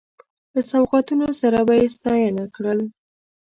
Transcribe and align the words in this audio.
له 0.53 0.61
سوغاتونو 0.71 1.27
سره 1.41 1.57
به 1.67 1.73
یې 1.79 1.87
ستانه 1.95 2.43
کړل. 2.55 2.79